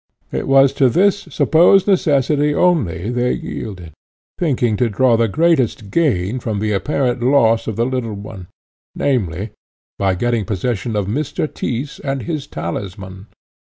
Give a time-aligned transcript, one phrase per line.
[0.31, 3.91] It was to this supposed necessity only they yielded,
[4.39, 8.47] thinking to draw the greatest gain from the apparent loss of the little one,
[8.95, 9.51] namely,
[9.99, 11.45] by getting possession of Mr.
[11.47, 13.27] Tyss and his talisman.